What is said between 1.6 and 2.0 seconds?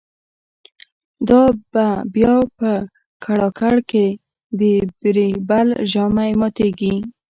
به